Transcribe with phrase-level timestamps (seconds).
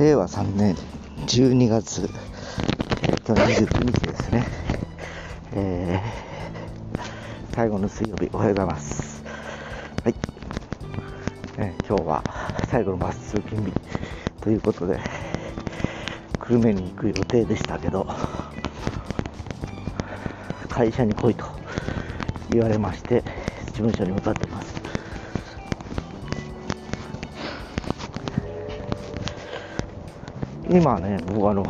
[0.00, 0.74] 令和3年
[1.26, 2.08] 12月
[3.26, 4.46] 今日29日ですね、
[5.52, 9.22] えー、最後の水曜日おはようございます。
[10.02, 10.14] はい、
[11.58, 12.24] えー、今日は
[12.70, 13.72] 最後のバス通勤日
[14.40, 14.98] ということで
[16.46, 18.06] 久留米に行く予定でしたけど
[20.70, 21.44] 会社に来いと
[22.48, 23.22] 言われまして
[23.66, 24.49] 事務所に向かって
[30.72, 31.64] 今ね、僕あの、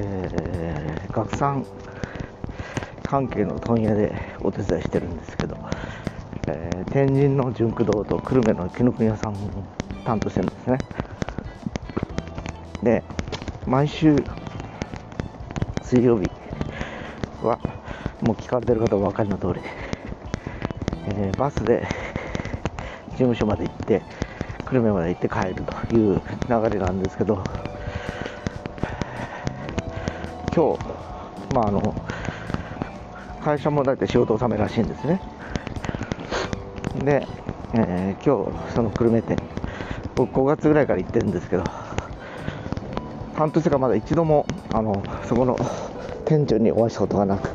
[0.00, 1.66] えー、学産
[3.02, 5.58] 関係の問屋でお手伝いしてるんですけど、
[6.48, 9.36] えー、天神の純駆堂と久留米の紀ノ国屋さんを
[10.06, 10.78] 担当してるんですね。
[12.82, 13.02] で、
[13.66, 14.16] 毎週
[15.82, 16.30] 水曜日
[17.42, 17.58] は、
[18.22, 19.60] もう聞かれてる方はお分かりの通り、
[21.08, 21.86] えー、バスで
[23.10, 24.00] 事務所まで行って、
[24.66, 27.42] 久留米まで行って帰るという流れなんですけど
[30.54, 31.94] 今日、まあ、あの
[33.44, 35.20] 会社も大体仕事納めらしいんですね。
[37.04, 37.26] で、
[37.74, 39.38] えー、今日その久留米店
[40.16, 41.64] 僕5月ぐらいから行ってるんですけど
[43.34, 45.56] 半年がまだ一度もあのそこの
[46.24, 47.50] 店長にお会いしたことがなく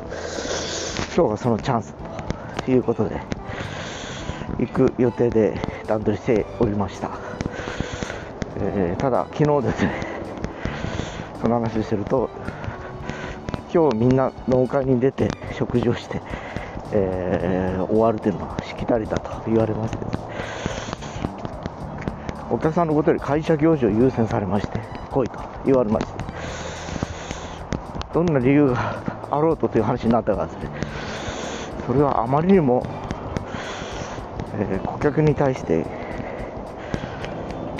[1.14, 1.94] 今日がそのチャンス
[2.64, 3.20] ということで
[4.60, 5.60] 行く予定で
[5.92, 7.10] 段取りしておりました、
[8.56, 10.06] えー、ただ昨日ですね
[11.42, 12.30] その話してると
[13.74, 16.22] 今日みんな農会に出て食事をして、
[16.92, 20.10] えー、終わるというのはしきたりだと言われますけど
[22.50, 26.12] お客さんのことより会社行事を優先されまして来いと言われまして
[28.14, 30.70] どんな理由があろうとという話になったがですね。
[31.86, 32.86] それはあまりにも
[34.70, 35.84] えー、顧客に対して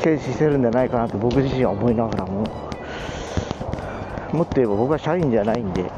[0.03, 2.73] 軽視してるんじゃないかなと僕自身は思いながらも。
[4.33, 5.91] もっと言えば僕は社員じゃないんで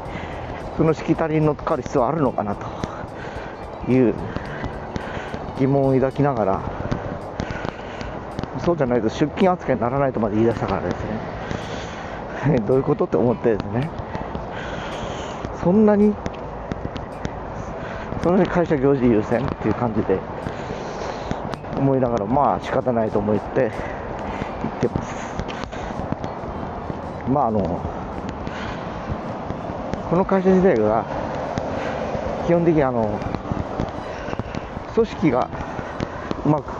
[0.77, 4.13] そのしきたりに乗っかる必要あるのかなという
[5.57, 6.61] 疑問を抱きながら
[8.59, 11.03] そうじゃないと出勤扱いにならないとまで言い出したからです
[12.49, 12.59] ね。
[12.67, 13.89] どういうことって思ってですね。
[15.63, 16.13] そんなに
[18.21, 20.17] そんなに会社行事優先っていう感じで
[21.77, 25.35] 思いながらまあ仕方ないと思って行ってます。
[27.29, 27.81] まああの
[30.09, 31.03] この会社自体が
[32.45, 33.19] 基本的にあの
[34.93, 35.49] 組織が
[36.45, 36.71] うまく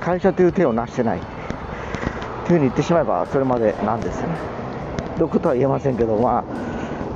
[0.00, 1.28] 会社という手を成してないという
[2.46, 4.36] ふうに言ってしまえばそれまでなんですよね。
[5.18, 6.44] どことは言えませんけどまあ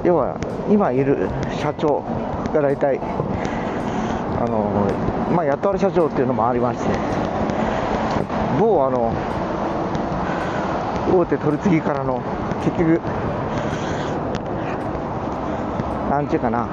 [0.03, 0.37] 要は
[0.69, 1.29] 今いる
[1.61, 2.03] 社長
[2.53, 2.99] が大体
[4.41, 4.89] あの
[5.35, 6.89] まあ、雇われ社長っていうのもありまして
[8.59, 9.13] 某あの
[11.15, 12.23] 大手取り次ぎからの
[12.65, 13.01] 結局
[16.11, 16.69] なんちゅうかな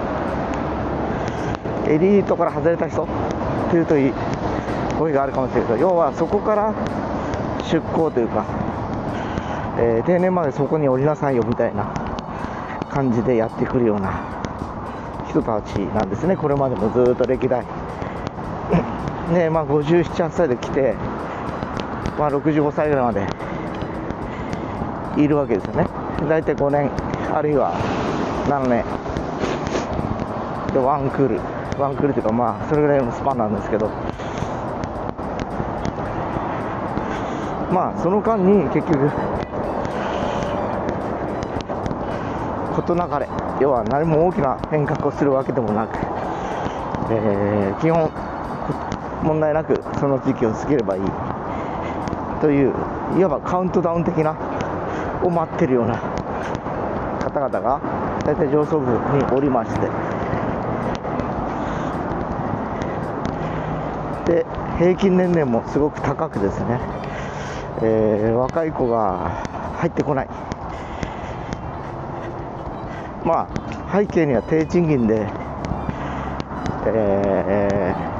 [1.89, 3.07] エリートから外れた人っ
[3.69, 4.13] ていうといい
[4.97, 6.73] 声があるかもしれないけど要はそこから
[7.69, 8.45] 出向というか、
[9.77, 11.93] えー、定年までそこに降りなさいよみたいな
[12.89, 14.36] 感じでやってくるような
[15.29, 17.65] 人たちなんですねこれまでもずっと歴代
[19.33, 20.95] ねまあ、57、8歳で来て、
[22.17, 23.27] まあ、65歳ぐらいまで
[25.17, 25.87] いるわけですよね。
[26.29, 26.89] 大体5年、
[27.33, 27.73] あるいは
[28.47, 28.85] 7年。
[30.73, 31.39] で、ワンクール。
[31.79, 33.89] ワンクールというか、まあ、それぐらいのスパンなんですけど、
[37.71, 39.09] まあ、その間に結局、
[42.77, 43.27] 事なかれ、
[43.59, 45.97] 要は何も大きな変革をするわけでもなく、
[47.11, 48.11] えー、基本、
[49.23, 51.01] 問題なくその時期を過ぎればいい。
[52.39, 52.73] という
[53.17, 54.37] いわばカウントダウン的な
[55.23, 55.95] を待ってるような
[57.19, 57.81] 方々が
[58.23, 59.89] 大体上層部におりまして。
[64.27, 64.45] で
[64.77, 66.79] 平均年齢もすごく高くですね、
[67.81, 69.41] えー、若い子が
[69.77, 70.56] 入ってこない。
[73.27, 75.27] まあ背景には低賃金で、
[76.87, 78.17] えー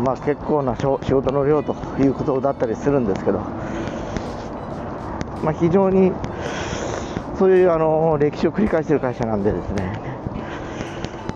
[0.00, 3.40] まあ、結構な仕事の量ということだったりするんですけど、
[5.42, 6.12] まあ、非常に
[7.38, 10.00] そういうあの歴史を繰り返している会社なんでですね、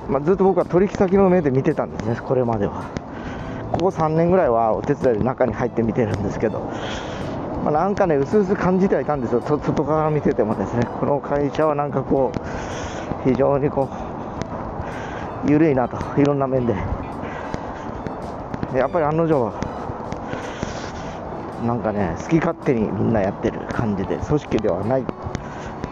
[0.08, 2.84] まあ、ずっと僕は取引先の目で見てたんですね、これまでは。
[3.72, 6.70] ここ3年ぐらいはお手伝いで中に入って見てるんですけど、
[7.62, 13.88] まあ、なんかね、うすうす感じてはいたんですよ、外から見ててもですね、この会社はなんかこう、非常にこ
[15.46, 16.74] う、緩いなと、いろんな面で。
[18.74, 19.52] やっぱり案の定
[21.62, 25.04] なんかね好き勝手にみんなやってる感じで組織ではない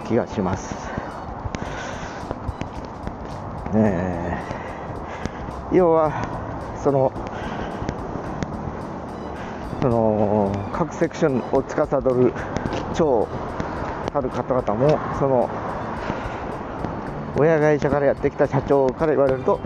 [0.08, 0.74] 気がします。
[3.74, 4.38] え。
[5.72, 6.10] 要は
[6.82, 7.12] その
[9.80, 12.32] その各セクションを司る
[12.94, 13.26] 長
[14.12, 15.48] たる方々もその
[17.36, 19.60] 親会社からやってきた社長から言われると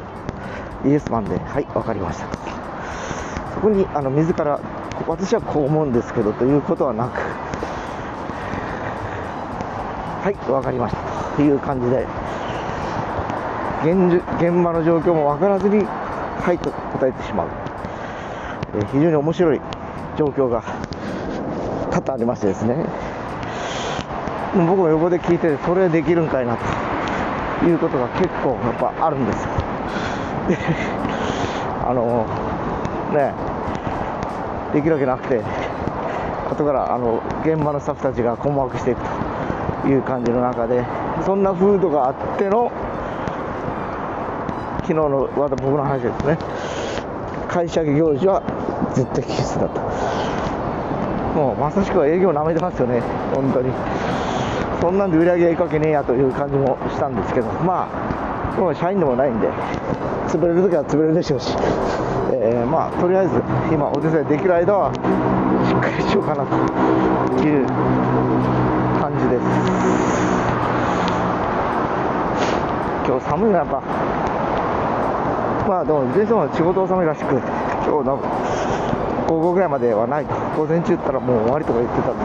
[0.84, 2.26] イエスマンではい分かりました。
[2.26, 2.38] と
[3.54, 4.60] そこにあの自ら
[5.08, 7.18] 私はこう思うんですけどということはなく
[10.22, 11.02] はい分かりました。
[11.36, 12.06] という感じで
[13.82, 17.48] 現現場の状況も分からずにはいと答えてしまう、
[18.76, 19.60] えー非常に面白い。
[20.16, 20.62] 状況が
[21.90, 22.76] 多々ありましてですね。
[24.54, 29.42] 僕も横で聞いてそれできるんかいなということが結構やっぱあるんです。
[29.42, 29.50] よ
[30.48, 30.56] で
[31.86, 32.26] あの
[33.12, 33.32] ね
[34.72, 35.40] できるわけなくて
[36.50, 39.00] 後からあの現場のスタッフたちが困惑していく
[39.82, 40.84] という感じの中で
[41.24, 42.70] そんな風土があっての
[44.82, 46.38] 昨日の僕の話ですね。
[47.48, 48.42] 会社行事は
[48.94, 49.80] 絶対必須だと。
[51.34, 53.00] もうまさしくは営業なめてますよね。
[53.34, 53.70] 本当に。
[54.80, 57.48] そんなんで売り上げいくわけねえやという感じもしたんですけど。
[57.64, 59.48] まあもう社員でもないんで
[60.28, 61.56] 潰れるときは潰れるでしょうし、
[62.30, 63.42] えーまあとりあえず
[63.72, 64.98] 今お手伝いできる間はし
[65.74, 66.54] っかりしようかなと
[67.42, 67.66] いう
[69.00, 69.42] 感じです。
[73.06, 73.82] 今日寒いなやっぱ。
[75.66, 78.53] まあでも前線は仕事納めらしく今日なんか
[79.28, 80.26] 午後ぐらいまではない。
[80.26, 82.24] と午前中ったらもう終わりとか言ってたんで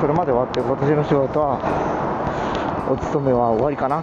[0.00, 4.02] それまで終わって今年の仕事はお勤めは終わりかな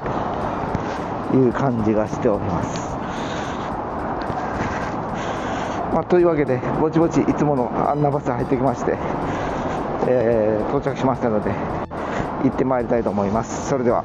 [1.31, 2.87] という感じがしております。
[5.93, 8.95] まあ、というわけでぼちぼちいつものあんなバス入ってきまして、
[10.07, 11.49] えー到着しましたので
[12.43, 13.67] 行ってまいりたいと思います。
[13.67, 14.03] それでは。